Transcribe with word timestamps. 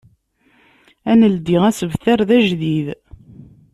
Ad 1.11 1.15
neldi 1.19 1.57
asebter 1.69 2.19
d 2.27 2.29
ajdid. 2.37 2.87